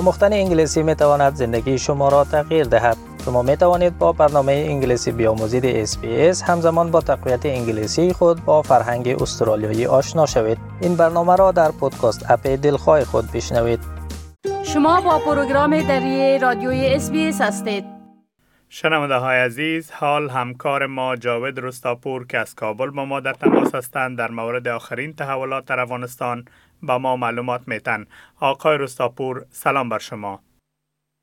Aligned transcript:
آموختن 0.00 0.32
انگلیسی 0.32 0.82
می 0.82 0.94
تواند 0.94 1.34
زندگی 1.34 1.78
شما 1.78 2.08
را 2.08 2.24
تغییر 2.24 2.64
دهد. 2.64 2.96
شما 3.24 3.42
می 3.42 3.56
توانید 3.56 3.98
با 3.98 4.12
برنامه 4.12 4.52
انگلیسی 4.52 5.12
بیاموزید 5.12 5.86
SBS 5.86 6.42
همزمان 6.42 6.90
با 6.90 7.00
تقویت 7.00 7.46
انگلیسی 7.46 8.12
خود 8.12 8.44
با 8.44 8.62
فرهنگ 8.62 9.22
استرالیایی 9.22 9.86
آشنا 9.86 10.26
شوید. 10.26 10.58
این 10.80 10.96
برنامه 10.96 11.36
را 11.36 11.52
در 11.52 11.70
پودکاست 11.70 12.30
اپ 12.30 12.46
دلخواه 12.46 13.04
خود 13.04 13.32
بشنوید. 13.32 13.80
شما 14.62 15.00
با 15.00 15.18
پروگرام 15.18 15.82
دری 15.82 16.38
رادیوی 16.38 17.00
SBS 17.00 17.40
هستید. 17.40 17.99
شنونده 18.72 19.14
های 19.14 19.38
عزیز 19.38 19.90
حال 19.90 20.28
همکار 20.28 20.86
ما 20.86 21.16
جاوید 21.16 21.58
رستاپور 21.58 22.26
که 22.26 22.38
از 22.38 22.54
کابل 22.54 22.90
با 22.90 23.04
ما 23.04 23.20
در 23.20 23.32
تماس 23.32 23.74
هستند 23.74 24.18
در 24.18 24.30
مورد 24.30 24.68
آخرین 24.68 25.12
تحولات 25.12 25.64
در 25.64 25.80
افغانستان 25.80 26.44
با 26.82 26.98
ما 26.98 27.16
معلومات 27.16 27.60
میتن 27.66 28.06
آقای 28.40 28.78
رستاپور 28.78 29.44
سلام 29.50 29.88
بر 29.88 29.98
شما 29.98 30.40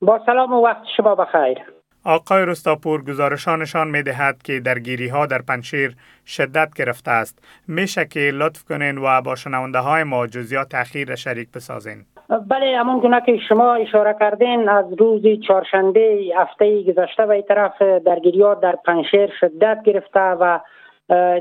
با 0.02 0.20
سلام 0.26 0.54
و 0.54 0.66
وقت 0.66 0.84
شما 0.98 1.16
بخیر 1.16 1.58
آقای 2.04 2.46
رستاپور 2.46 3.04
گزارشانشان 3.04 3.88
می 3.88 4.04
دهد 4.04 4.44
که 4.44 4.60
درگیری 4.60 5.08
ها 5.08 5.26
در 5.26 5.42
پنشیر 5.42 5.96
شدت 6.26 6.74
گرفته 6.74 7.12
است. 7.12 7.40
میشه 7.68 8.06
که 8.06 8.20
لطف 8.20 8.64
کنین 8.64 8.98
و 8.98 9.22
با 9.22 9.36
شنونده 9.36 9.80
های 9.80 10.04
ما 10.04 10.28
جزیات 10.28 10.76
اخیر 10.76 11.16
شریک 11.16 11.52
بسازین. 11.52 12.06
بله 12.30 12.78
همون 12.78 13.00
گونه 13.00 13.22
که 13.22 13.38
شما 13.50 13.74
اشاره 13.74 14.16
کردین 14.20 14.70
از 14.70 14.86
روز 15.00 15.22
چهارشنبه 15.48 16.20
هفته 16.36 16.84
گذشته 16.84 17.26
به 17.26 17.42
طرف 17.42 17.82
درگیری 17.82 18.42
ها 18.42 18.54
در 18.54 18.76
پنشیر 18.86 19.32
شدت 19.40 19.84
گرفته 19.86 20.20
و 20.20 20.60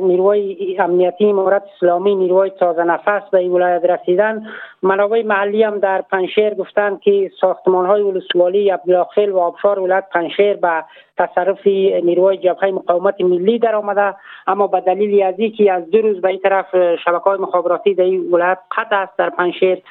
نیروی 0.01 0.77
امنیتی 0.81 1.25
امارت 1.25 1.63
اسلامی 1.77 2.15
نیروی 2.15 2.51
تازه 2.51 2.85
نفس 2.85 3.23
به 3.31 3.39
این 3.39 3.53
ولایت 3.53 3.85
رسیدن. 3.85 4.47
منابع 4.83 5.23
محلی 5.23 5.63
هم 5.63 5.79
در 5.79 6.03
پنجشیر 6.03 6.55
گفتند 6.55 7.01
که 7.01 7.31
ساختمان 7.41 7.87
های 7.87 8.03
ولسوالی 8.03 8.71
عبدالخیل 8.71 9.31
و 9.31 9.39
آبشار 9.39 9.79
ولایت 9.79 10.05
پنجشیر 10.13 10.55
به 10.55 10.85
تصرف 11.19 11.67
نیروی 11.67 12.37
جبهه 12.37 12.71
مقاومت 12.71 13.21
ملی 13.21 13.59
در 13.59 13.75
آمده. 13.75 14.15
اما 14.47 14.67
به 14.67 14.81
دلیل 14.81 15.23
از 15.23 15.35
که 15.57 15.73
از 15.73 15.91
دو 15.91 16.03
روز 16.03 16.21
به 16.21 16.29
این 16.29 16.41
طرف 16.41 16.97
شبکه 17.05 17.25
های 17.25 17.39
مخابراتی 17.39 17.95
در 17.95 18.05
این 18.05 18.33
ولایت 18.33 18.59
قطع 18.77 18.97
است 18.97 19.19
در 19.19 19.31
پنجشیر 19.31 19.83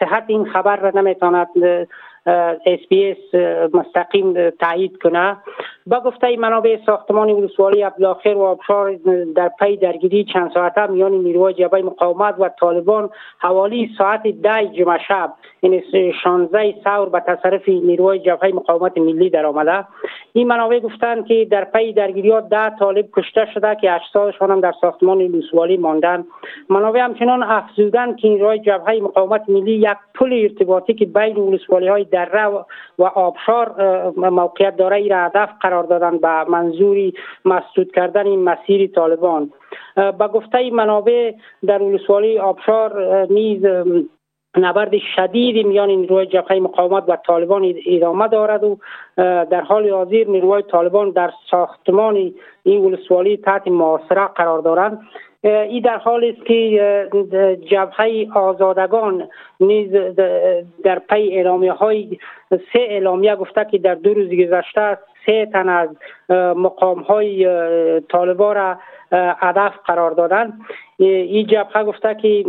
صحت 0.00 0.24
این 0.26 0.44
خبر 0.52 0.76
را 0.76 0.90
نمی‌تواند 0.94 1.48
اس 2.66 2.80
بی 2.88 3.10
اس 3.10 3.34
مستقیم 3.74 4.50
تایید 4.50 4.98
کنه 5.02 5.36
با 5.90 6.00
گفته 6.00 6.36
منابع 6.36 6.78
ساختمان 6.86 7.30
ولسوالی 7.30 7.82
عبدالآخر 7.82 8.34
و 8.34 8.42
آبشار 8.42 8.94
در 9.36 9.50
پی 9.58 9.76
درگیری 9.76 10.24
چند 10.24 10.50
ساعته 10.54 10.86
میان 10.86 11.12
نیروهای 11.12 11.54
جبهه 11.54 11.82
مقاومت 11.82 12.34
و 12.38 12.48
طالبان 12.48 13.10
حوالی 13.38 13.90
ساعت 13.98 14.22
ده 14.22 14.66
جمعه 14.66 14.98
شب. 15.08 15.32
یعنی 15.62 15.82
16 16.22 16.74
سور 16.84 17.08
به 17.08 17.20
تصرف 17.20 17.68
نیروهای 17.68 18.18
جبهه 18.18 18.50
مقاومت 18.54 18.98
ملی 18.98 19.30
در 19.30 19.46
آمده. 19.46 19.84
این 20.32 20.48
منابع 20.48 20.80
گفتند 20.80 21.26
که 21.26 21.46
در 21.50 21.64
پی 21.64 21.92
درگیری 21.92 22.30
ها 22.30 22.40
ده 22.40 22.70
طالب 22.70 23.08
کشته 23.16 23.46
شده 23.54 23.76
که 23.80 23.92
اجسادشان 23.92 24.50
هم 24.50 24.60
در 24.60 24.72
ساختمان 24.80 25.20
ولسوالی 25.20 25.76
ماندن 25.76 26.24
منابع 26.68 27.00
همچنان 27.00 27.42
افزودن 27.42 28.16
که 28.16 28.28
نیروهای 28.28 28.58
جبهه 28.58 29.00
مقاومت 29.02 29.48
ملی 29.48 29.72
یک 29.72 29.96
پل 30.14 30.32
ارتباطی 30.42 30.94
که 30.94 31.04
بین 31.04 31.36
ولسوالی 31.36 31.88
های 31.88 32.04
دره 32.04 32.46
و 32.98 33.04
آبشار 33.04 33.74
موقعیت 34.16 34.76
داره 34.76 35.08
را 35.08 35.16
هدف 35.16 35.50
قرار 35.60 35.79
دادن 35.82 36.18
به 36.18 36.44
منظوری 36.44 37.14
مسدود 37.44 37.92
کردن 37.92 38.26
این 38.26 38.44
مسیر 38.44 38.86
طالبان. 38.86 39.52
به 39.96 40.28
گفته 40.28 40.70
منابع 40.70 41.32
در 41.66 41.82
ولسوالی 41.82 42.38
آبشار 42.38 43.26
نیز 43.30 43.66
نبرد 44.56 44.92
شدید 45.16 45.66
میان 45.66 45.90
نیروهای 45.90 46.26
جبهه 46.26 46.58
مقاومت 46.58 47.04
و 47.08 47.16
طالبان 47.26 47.74
ادامه 47.86 48.28
دارد 48.28 48.64
و 48.64 48.78
در 49.44 49.60
حال 49.60 49.90
حاضر 49.90 50.24
نیروهای 50.28 50.62
طالبان 50.62 51.10
در 51.10 51.30
ساختمان 51.50 52.32
این 52.62 52.84
ولسوالی 52.84 53.36
تحت 53.36 53.68
محاصره 53.68 54.26
قرار 54.26 54.58
دارند. 54.58 55.00
این 55.42 55.82
در 55.82 55.96
حال 55.96 56.24
است 56.24 56.46
که 56.46 57.08
جبهه 57.70 58.26
آزادگان 58.34 59.28
نیز 59.60 59.92
در 60.84 60.98
پی 60.98 61.36
اعلامیه 61.36 61.72
های 61.72 62.18
سه 62.50 62.78
اعلامیه 62.78 63.36
گفته 63.36 63.66
که 63.70 63.78
در 63.78 63.94
دو 63.94 64.14
روز 64.14 64.28
گذشته 64.28 64.98
سه 65.26 65.46
تن 65.46 65.68
از 65.68 65.88
مقام 66.56 67.00
های 67.00 67.46
طالبا 68.00 68.52
را 68.52 68.78
هدف 69.12 69.72
قرار 69.86 70.10
دادن. 70.10 70.52
این 70.98 71.46
جبهه 71.46 71.84
گفته 71.84 72.14
که 72.14 72.44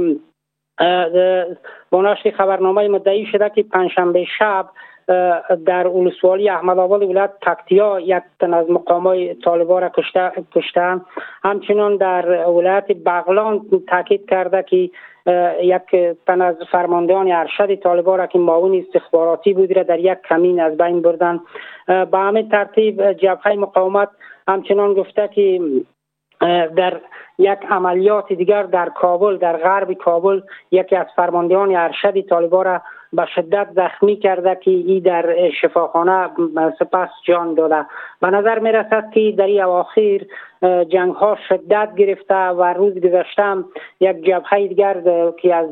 با 1.90 2.02
نشر 2.02 2.32
خبرنامه 2.32 2.88
مدعی 2.88 3.26
شده 3.26 3.50
که 3.50 3.64
پنجشنبه 3.64 4.26
شب 4.40 4.70
در 5.66 5.88
اولسوالی 5.88 6.50
احمد 6.50 6.80
آباد 6.80 7.04
ولایت 7.04 7.32
تکتیا 7.42 8.00
یک 8.00 8.24
تن 8.40 8.54
از 8.54 8.70
مقامای 8.70 9.34
طالبا 9.34 9.80
را 9.80 9.92
کشته 10.56 11.02
همچنان 11.44 11.98
در 11.98 12.48
ولایت 12.50 12.92
بغلان 13.06 13.66
تاکید 13.88 14.30
کرده 14.30 14.64
که 14.64 14.90
یک 15.62 16.16
تن 16.28 16.42
از 16.42 16.56
فرماندهان 16.72 17.32
ارشد 17.32 17.76
طالبا 17.76 18.16
را 18.16 18.28
که 18.28 18.40
معاون 18.40 18.76
استخباراتی 18.76 19.54
بود 19.54 19.72
را 19.78 19.84
در 19.84 20.00
یک 20.00 20.18
کمین 20.30 20.59
از 20.59 20.78
بین 20.78 21.02
بردن 21.02 21.40
به 21.88 22.18
همین 22.18 22.50
ترتیب 22.50 23.14
جبهه 23.14 23.54
مقاومت 23.54 24.09
همچنان 24.48 24.94
گفته 24.94 25.28
که 25.28 25.62
در 26.76 27.00
یک 27.38 27.59
عملیات 27.70 28.34
دیگر 28.34 28.64
در 28.64 28.90
کابل 28.90 29.38
در 29.38 29.58
غرب 29.58 29.94
کابل 29.94 30.42
یکی 30.72 30.96
از 30.96 31.08
فرماندهان 31.16 31.76
ارشد 31.76 32.22
طالبا 32.22 32.62
را 32.62 32.82
به 33.13 33.25
شدت 33.35 33.67
زخمی 33.75 34.16
کرده 34.16 34.57
که 34.61 34.72
ای 34.72 34.99
در 34.99 35.49
شفاخانه 35.61 36.29
سپس 36.79 37.09
جان 37.23 37.53
داده. 37.53 37.85
به 38.22 38.29
نظر 38.29 38.59
می 38.59 38.72
رسد 38.72 39.11
که 39.13 39.33
در 39.38 39.45
این 39.45 39.63
اواخر 39.63 40.22
جنگ 40.89 41.13
ها 41.13 41.38
شدت 41.49 41.95
گرفته 41.95 42.35
و 42.35 42.63
روز 42.63 42.94
گذشتم 42.94 43.66
یک 43.99 44.25
جبهه 44.25 44.67
دیگر 44.67 45.01
که 45.41 45.55
از 45.55 45.69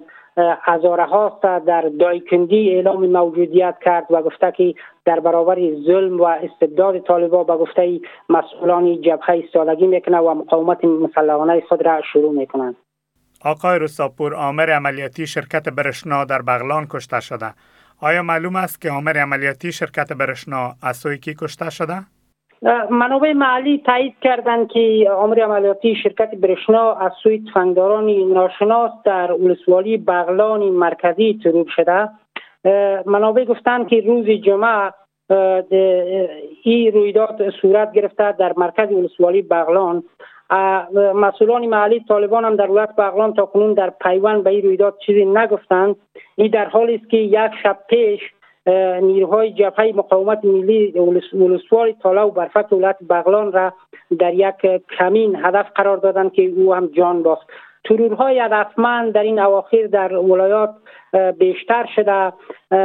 هزاره 0.62 1.06
هاست 1.06 1.42
در 1.42 1.82
دایکندی 1.82 2.76
اعلام 2.76 3.06
موجودیت 3.06 3.76
کرد 3.86 4.06
و 4.10 4.22
گفته 4.22 4.52
که 4.52 4.74
در 5.06 5.20
برابر 5.20 5.56
ظلم 5.76 6.22
و 6.22 6.24
استبداد 6.24 7.00
طالبا 7.00 7.44
به 7.44 7.58
گفته 7.58 8.00
مسئولان 8.30 9.02
جبهه 9.02 9.30
ایستادگی 9.30 9.88
می‌کنه 9.88 10.18
و 10.18 10.34
مقاومت 10.34 10.86
مسلحانه 10.86 11.62
خود 11.62 11.86
را 11.86 12.02
شروع 12.02 12.32
می‌کنند. 12.32 12.76
آقای 13.46 13.80
رستاپور 13.80 14.36
آمر 14.36 14.70
عملیاتی 14.70 15.28
شرکت 15.28 15.70
برشنا 15.70 16.26
در 16.26 16.42
بغلان 16.42 16.88
کشته 16.90 17.20
شده. 17.20 17.54
آیا 18.02 18.24
معلوم 18.24 18.56
است 18.56 18.82
که 18.82 18.92
آمر 18.92 19.18
عملیاتی 19.18 19.72
شرکت 19.72 20.14
برشنا 20.14 20.74
از 20.84 20.98
سوی 20.98 21.18
کی 21.18 21.36
کشته 21.42 21.70
شده؟ 21.70 22.00
منابع 22.90 23.34
محلی 23.34 23.84
تایید 23.86 24.16
کردند 24.22 24.68
که 24.68 25.10
آمر 25.18 25.40
عملیاتی 25.44 25.96
شرکت 25.96 26.36
برشنا 26.36 26.94
از 26.94 27.12
سوی 27.24 27.44
تفنگداران 27.50 28.10
ناشناس 28.10 28.92
در 29.06 29.32
ولسوالی 29.32 29.98
بغلان 29.98 30.64
مرکزی 30.64 31.40
ترور 31.44 31.66
شده. 31.76 32.10
منابع 33.06 33.46
گفتند 33.46 33.88
که 33.88 34.02
روز 34.08 34.26
جمعه 34.26 34.92
این 36.64 36.92
رویداد 36.94 37.50
صورت 37.62 37.92
گرفته 37.92 38.32
در 38.32 38.54
مرکز 38.58 38.92
ولسوالی 38.92 39.42
بغلان. 39.42 40.04
مسئولان 41.16 41.66
محلی 41.66 42.06
طالبان 42.08 42.46
هم 42.46 42.56
در 42.56 42.72
ولایت 42.72 42.96
بغلان 42.96 43.34
تا 43.34 43.46
کنون 43.46 43.74
در 43.74 43.90
پیوند 43.90 44.44
به 44.44 44.50
این 44.50 44.62
رویداد 44.62 44.98
چیزی 45.06 45.26
نگفتند. 45.26 45.96
این 46.36 46.52
در 46.52 46.66
حالی 46.66 46.96
است 46.96 47.10
که 47.10 47.18
یک 47.18 47.52
شب 47.64 47.78
پیش 47.90 48.22
نیروهای 49.02 49.54
جبهه 49.54 49.92
مقاومت 49.96 50.46
ملی 50.46 50.92
ولسوال 51.34 51.92
تالا 51.92 52.28
و 52.28 52.32
برفت 52.32 52.74
ولایت 52.74 52.98
بغلان 53.10 53.52
را 53.52 53.74
در 54.20 54.34
یک 54.34 54.82
کمین 54.98 55.36
هدف 55.36 55.66
قرار 55.76 55.98
دادند 55.98 56.34
که 56.34 56.42
او 56.42 56.74
هم 56.74 56.88
جان 56.88 57.24
باخت. 57.24 57.48
ترورهای 57.84 58.40
هدفمند 58.40 59.14
در 59.14 59.24
این 59.24 59.40
اواخر 59.40 59.88
در 59.88 60.16
ولایات 60.16 60.70
بیشتر 61.40 61.86
شده. 61.96 62.34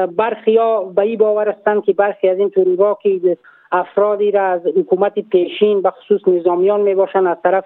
برخی 0.06 0.56
ها 0.56 0.84
به 0.84 1.02
این 1.02 1.18
باور 1.18 1.48
هستند 1.48 1.84
که 1.84 1.92
برخی 1.92 2.28
از 2.28 2.38
این 2.38 2.50
ترورها 2.50 2.98
که 3.02 3.36
افرادی 3.74 4.30
را 4.30 4.42
از 4.42 4.66
حکومت 4.66 5.18
پیشین 5.18 5.82
به 5.82 5.90
خصوص 5.90 6.20
نظامیان 6.28 6.80
می 6.80 6.94
باشند 6.94 7.26
از 7.26 7.36
طرف 7.42 7.64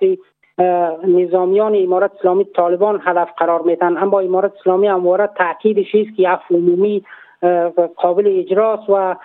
نظامیان 1.08 1.74
امارت 1.76 2.10
اسلامی 2.18 2.44
طالبان 2.44 3.00
هدف 3.04 3.28
قرار 3.36 3.62
میتن 3.62 3.96
اما 3.96 4.20
امارت 4.20 4.52
اسلامی 4.60 4.86
همواره 4.86 5.30
تاکیدش 5.38 5.94
است 5.94 6.16
که 6.16 6.28
عفو 6.28 6.54
عمومی 6.54 7.04
قابل 7.96 8.38
اجراست 8.38 8.90
و 8.90 9.16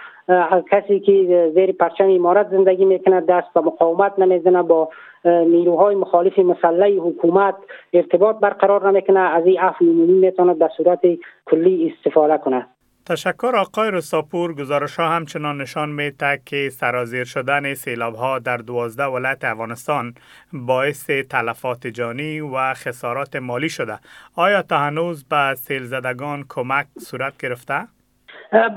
کسی 0.71 0.99
که 0.99 1.51
زیر 1.55 1.71
پرچم 1.71 2.09
امارت 2.09 2.49
زندگی 2.49 2.85
می‌کنه 2.85 3.21
دست 3.21 3.53
به 3.53 3.61
مقاومت 3.61 4.19
نمی‌زنه 4.19 4.63
با 4.63 4.89
نیروهای 5.25 5.95
مخالف 5.95 6.39
مسلح 6.39 6.87
حکومت 6.87 7.55
ارتباط 7.93 8.35
برقرار 8.39 8.91
نمی‌کنه. 8.91 9.19
از 9.19 9.45
این 9.45 9.59
عفو 9.59 9.85
عمومی 9.85 10.13
می‌تونه 10.13 10.53
در 10.53 10.69
صورت 10.77 10.99
کلی 11.45 11.93
استفاده 11.93 12.37
کنه 12.37 12.67
تشکر 13.05 13.51
آقای 13.55 13.91
رستاپور 13.91 14.53
گزارش 14.53 14.95
ها 14.95 15.09
همچنان 15.09 15.61
نشان 15.61 15.89
میده 15.89 16.39
که 16.45 16.69
سرازیر 16.69 17.23
شدن 17.23 17.73
سیلاب 17.73 18.15
ها 18.15 18.39
در 18.39 18.57
دوازده 18.57 19.05
ولایت 19.05 19.43
افغانستان 19.43 20.13
باعث 20.53 21.09
تلفات 21.09 21.87
جانی 21.87 22.39
و 22.39 22.73
خسارات 22.73 23.35
مالی 23.35 23.69
شده 23.69 23.99
آیا 24.35 24.61
تا 24.61 24.77
هنوز 24.77 25.23
به 25.23 25.55
سیل 25.55 25.83
زدگان 25.83 26.45
کمک 26.49 26.85
صورت 26.97 27.33
گرفته؟ 27.37 27.87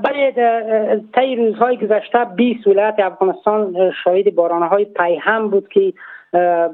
بله 0.03 0.31
طی 1.15 1.35
روزهای 1.35 1.77
گذشته 1.77 2.25
20 2.35 2.67
ولایت 2.67 2.95
افغانستان 2.99 3.91
شاهد 4.03 4.35
بارانهای 4.35 4.85
پیهم 4.85 5.49
بود 5.49 5.67
که 5.67 5.93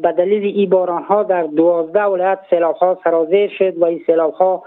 به 0.01 0.13
دلیل 0.17 0.43
این 0.43 0.69
باران 0.69 1.03
ها 1.03 1.23
در 1.23 1.43
دوازده 1.43 2.03
ولایت 2.03 2.39
سیلاب 2.49 2.75
ها 2.75 2.99
سرازیر 3.03 3.51
شد 3.57 3.77
و 3.77 3.85
این 3.85 4.03
سیلاب 4.05 4.33
ها 4.33 4.63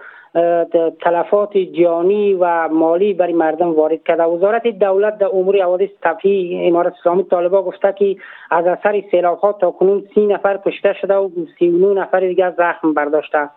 تلفات 1.00 1.56
جانی 1.56 2.34
و 2.34 2.68
مالی 2.68 3.14
برای 3.14 3.32
مردم 3.32 3.70
وارد 3.74 4.04
کرده. 4.04 4.22
وزارت 4.22 4.66
دولت 4.66 5.18
در 5.18 5.26
امور 5.26 5.62
حوادث 5.62 5.88
طبیعی 6.02 6.68
امارت 6.68 6.94
اسلامی 7.00 7.24
طالبا 7.24 7.62
گفته 7.62 7.94
که 7.98 8.16
از 8.50 8.66
اثر 8.66 9.02
سیلاب 9.10 9.38
ها 9.38 9.52
تا 9.52 9.70
کنون 9.70 10.04
سی 10.14 10.26
نفر 10.26 10.56
کشته 10.56 10.92
شده 10.92 11.14
و 11.14 11.30
سی 11.58 11.68
نفر 11.68 12.20
دیگر 12.20 12.50
زخم 12.58 12.94
برداشته. 12.94 13.48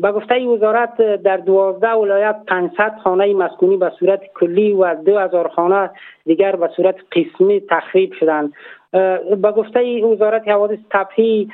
به 0.00 0.12
گفته 0.12 0.46
وزارت 0.46 0.96
در 1.22 1.36
دوازده 1.36 1.92
ولایت 1.92 2.36
500 2.46 2.94
خانه 3.04 3.34
مسکونی 3.34 3.76
به 3.76 3.92
صورت 3.98 4.20
کلی 4.40 4.72
و 4.72 4.94
2000 4.94 5.48
خانه 5.48 5.90
دیگر 6.24 6.56
به 6.56 6.68
صورت 6.76 6.96
قسمی 7.12 7.60
تخریب 7.60 8.12
شدند. 8.12 8.52
با 9.36 9.52
گفته 9.52 10.04
وزارت 10.04 10.48
حوادث 10.48 10.78
طبیعی 10.90 11.48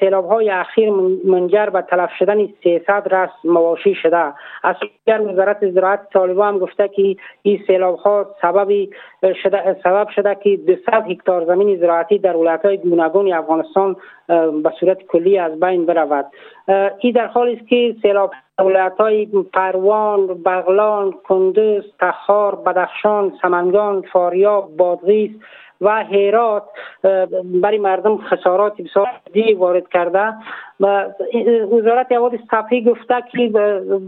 سیلاب 0.00 0.28
های 0.28 0.50
اخیر 0.50 0.90
منجر 1.24 1.66
به 1.66 1.82
تلف 1.82 2.10
شدن 2.18 2.48
300 2.62 3.14
رس 3.14 3.30
مواشی 3.44 3.94
شده 3.94 4.34
از 4.62 4.76
دیگر 4.80 5.20
وزارت 5.20 5.70
زراعت 5.70 6.00
طالبا 6.12 6.46
هم 6.46 6.58
گفته 6.58 6.88
که 6.88 7.16
این 7.42 7.60
سیلاب 7.66 7.96
ها 7.96 8.26
سبب 8.42 8.68
شده 9.42 9.76
سبب 9.84 10.08
شده 10.08 10.34
که 10.34 10.56
200 10.56 10.88
هکتار 10.88 11.44
زمین 11.44 11.76
زراعتی 11.76 12.18
در 12.18 12.36
ولایت 12.36 12.64
های 12.64 12.76
گوناگون 12.76 13.32
افغانستان 13.32 13.96
به 14.62 14.72
صورت 14.80 15.02
کلی 15.06 15.38
از 15.38 15.60
بین 15.60 15.86
برود. 15.86 16.26
این 16.98 17.12
در 17.12 17.26
حالی 17.26 17.56
است 17.56 17.68
که 17.68 17.96
سیلاب 18.02 18.30
ولایت 18.58 18.94
های 18.98 19.28
پروان، 19.52 20.26
بغلان، 20.26 21.12
کندوز، 21.12 21.84
تخار، 22.00 22.54
بدخشان، 22.54 23.32
سمنگان، 23.42 24.02
فاریاب، 24.12 24.76
بادغیس 24.76 25.30
و 25.80 26.04
هرات 26.04 26.64
برای 27.44 27.78
مردم 27.78 28.16
خسارات 28.16 28.82
بسیار 28.82 29.06
دی 29.32 29.54
وارد 29.54 29.88
کرده 29.88 30.34
و 30.80 31.06
وزارت 31.72 32.12
حوادث 32.12 32.40
صفحی 32.50 32.84
گفته 32.84 33.14
که 33.32 33.48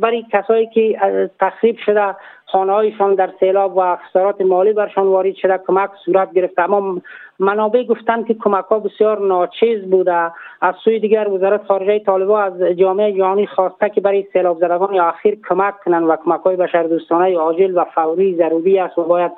برای 0.00 0.24
کسایی 0.32 0.66
که 0.66 0.98
تخریب 1.40 1.76
شده 1.86 2.16
خانه 2.52 2.72
هایشان 2.72 3.14
در 3.14 3.30
سیلاب 3.40 3.76
و 3.76 3.96
خسارات 3.96 4.40
مالی 4.40 4.72
برشان 4.72 5.06
وارد 5.06 5.34
شده 5.34 5.60
کمک 5.66 5.90
صورت 6.04 6.32
گرفته. 6.32 6.62
اما 6.62 7.00
منابع 7.38 7.82
گفتند 7.82 8.26
که 8.26 8.34
کمک 8.34 8.64
ها 8.64 8.78
بسیار 8.78 9.26
ناچیز 9.26 9.90
بوده. 9.90 10.32
از 10.60 10.74
سوی 10.84 11.00
دیگر 11.00 11.28
وزارت 11.28 11.64
خارجه 11.64 11.98
طالبا 11.98 12.40
از 12.40 12.62
جامعه 12.62 13.12
جهانی 13.12 13.46
خواسته 13.46 13.88
که 13.88 14.00
برای 14.00 14.26
سیلاب 14.32 14.58
زدگان 14.58 15.00
اخیر 15.00 15.38
کمک 15.48 15.74
کنند 15.84 16.08
و 16.08 16.16
کمک 16.16 16.40
های 16.40 16.56
بشر 16.56 16.82
دوستانه 16.82 17.36
عاجل 17.36 17.78
و 17.78 17.84
فوری 17.94 18.36
ضروری 18.36 18.78
است 18.78 18.98
و 18.98 19.04
باید 19.04 19.32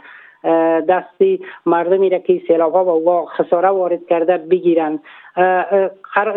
دستی 0.88 1.40
مردمی 1.66 2.10
را 2.10 2.18
که 2.18 2.42
سیلاب 2.46 2.72
ها 2.72 2.84
و 2.84 3.26
خساره 3.26 3.68
وارد 3.68 4.06
کرده 4.06 4.38
بگیرند. 4.38 5.00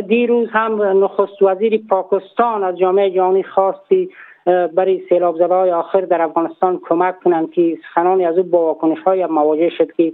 دیروز 0.07 0.49
هم 0.51 1.03
نخست 1.03 1.41
وزیر 1.41 1.81
پاکستان 1.89 2.63
از 2.63 2.77
جامعه 2.77 3.11
جهانی 3.11 3.43
خواستی 3.43 4.09
برای 4.45 5.01
سیلاب 5.09 5.35
زده 5.35 5.53
های 5.53 5.71
آخر 5.71 6.01
در 6.01 6.21
افغانستان 6.21 6.79
کمک 6.89 7.19
کنند 7.19 7.51
که 7.51 7.77
سخنانی 7.89 8.25
از 8.25 8.37
او 8.37 8.43
با 8.43 8.65
واکنش 8.65 8.99
های 8.99 9.25
مواجه 9.25 9.69
شد 9.69 9.91
که 9.91 10.13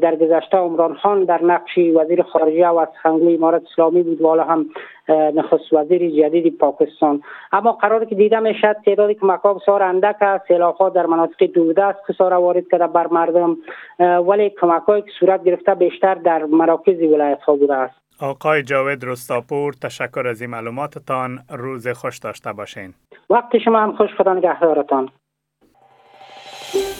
در 0.00 0.16
گذشته 0.16 0.56
عمران 0.56 0.94
خان 0.94 1.24
در 1.24 1.42
نقش 1.42 1.78
وزیر 1.78 2.22
خارجه 2.22 2.68
و 2.68 2.86
سخنگوی 2.94 3.34
امارت 3.34 3.62
اسلامی 3.72 4.02
بود. 4.02 4.20
و 4.20 4.28
حالا 4.28 4.44
هم 4.44 4.66
نخست 5.08 5.72
وزیر 5.72 6.10
جدید 6.10 6.58
پاکستان. 6.58 7.22
اما 7.52 7.72
قرار 7.72 8.04
که 8.04 8.14
دیده 8.14 8.40
می‌شد 8.40 8.76
تعداد 8.84 9.12
کمک 9.12 9.40
ها 9.40 9.54
بسیار 9.54 9.82
اندک 9.82 10.16
است 10.20 10.50
ها 10.50 10.88
در 10.88 11.06
مناطق 11.06 11.46
دوردست 11.46 11.98
خساره 12.08 12.36
وارد 12.36 12.64
کرده 12.72 12.86
بر 12.86 13.06
مردم. 13.06 13.56
ولی 13.98 14.50
کمک 14.50 14.86
که 14.86 15.10
صورت 15.20 15.44
گرفته 15.44 15.74
بیشتر 15.74 16.14
در 16.14 16.44
مراکز 16.44 17.02
ولایت 17.02 17.40
ها 17.40 17.56
بوده 17.56 17.74
است. 17.74 17.94
آقای 18.20 18.62
جاوید 18.62 19.04
رستاپور 19.04 19.72
تشکر 19.82 20.26
از 20.26 20.40
این 20.40 20.50
معلوماتتان. 20.50 21.38
روز 21.50 21.88
خوش 21.88 22.18
داشته 22.18 22.52
باشین. 22.52 22.94
وقت 23.30 23.58
شما 23.58 23.78
هم 23.78 23.92
خوش 23.92 24.10
خدا 24.18 24.34
نگهدارتان. 24.34 25.08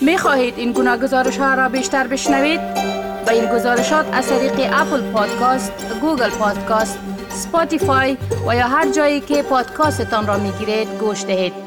می 0.00 0.18
خواهید 0.18 0.54
این 0.58 0.72
گونه 0.72 0.96
گزارش 0.96 1.36
ها 1.36 1.54
را 1.54 1.68
بیشتر 1.68 2.06
بشنوید؟ 2.06 2.60
به 3.26 3.32
این 3.32 3.46
گزارشات 3.46 4.06
از 4.12 4.28
طریق 4.28 4.52
Apple 4.72 5.12
Podcasts، 5.12 5.72
Google 6.00 6.30
Podcasts، 6.30 6.98
Spotify 7.28 8.16
و 8.48 8.56
یا 8.56 8.68
هر 8.68 8.92
جایی 8.92 9.20
که 9.20 9.42
پادکاستتان 9.42 10.26
را 10.26 10.38
می 10.38 10.52
گیرید 10.52 10.88
گوش 11.00 11.24
دهید. 11.24 11.63